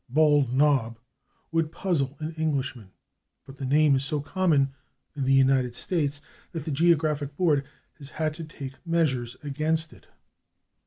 /Bald 0.11 0.51
Knob/ 0.51 0.97
would 1.51 1.71
puzzle 1.71 2.17
an 2.19 2.31
Englishman, 2.33 2.89
but 3.45 3.57
the 3.57 3.67
name 3.67 3.95
is 3.95 4.03
so 4.03 4.19
common 4.19 4.73
in 5.15 5.25
the 5.25 5.33
United 5.33 5.75
States 5.75 6.21
that 6.53 6.65
the 6.65 6.71
Geographic 6.71 7.35
Board 7.37 7.63
has 7.99 8.09
had 8.09 8.33
to 8.33 8.43
take 8.43 8.83
measures 8.83 9.37
against 9.43 9.93
it. 9.93 10.07